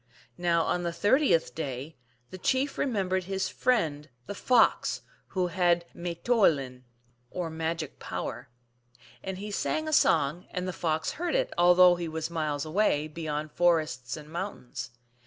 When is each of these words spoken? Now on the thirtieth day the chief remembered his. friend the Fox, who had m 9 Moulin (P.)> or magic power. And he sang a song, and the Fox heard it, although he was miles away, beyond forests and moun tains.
Now 0.39 0.63
on 0.63 0.81
the 0.81 0.91
thirtieth 0.91 1.53
day 1.53 1.95
the 2.31 2.39
chief 2.39 2.79
remembered 2.79 3.25
his. 3.25 3.49
friend 3.49 4.09
the 4.25 4.33
Fox, 4.33 5.03
who 5.27 5.45
had 5.49 5.85
m 5.93 6.01
9 6.01 6.15
Moulin 6.27 6.79
(P.)> 6.79 6.85
or 7.29 7.51
magic 7.51 7.99
power. 7.99 8.49
And 9.21 9.37
he 9.37 9.51
sang 9.51 9.87
a 9.87 9.93
song, 9.93 10.47
and 10.49 10.67
the 10.67 10.73
Fox 10.73 11.11
heard 11.11 11.35
it, 11.35 11.53
although 11.55 11.97
he 11.97 12.07
was 12.07 12.31
miles 12.31 12.65
away, 12.65 13.07
beyond 13.09 13.51
forests 13.51 14.17
and 14.17 14.27
moun 14.27 14.69
tains. 14.71 14.89